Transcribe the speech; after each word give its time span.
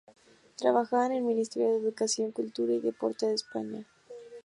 Trabaja 0.55 1.05
en 1.05 1.11
el 1.11 1.21
Ministerio 1.21 1.69
de 1.73 1.77
Educación, 1.77 2.31
Cultura 2.31 2.73
y 2.73 2.79
Deporte 2.79 3.27
de 3.27 3.35
España. 3.35 3.85